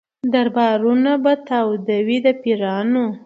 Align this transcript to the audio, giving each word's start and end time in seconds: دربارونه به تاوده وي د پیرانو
دربارونه 0.33 1.13
به 1.23 1.33
تاوده 1.47 1.97
وي 2.07 2.17
د 2.25 2.27
پیرانو 2.41 3.05